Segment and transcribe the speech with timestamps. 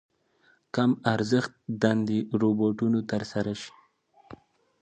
[0.75, 3.73] کم ارزښت دندې روباټونو تر سره شي.